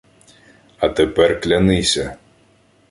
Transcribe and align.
—А 0.79 0.89
тепер 0.89 1.41
клянися. 1.41 2.15